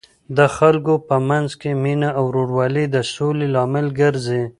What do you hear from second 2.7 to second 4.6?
د سولې لامل ګرځي.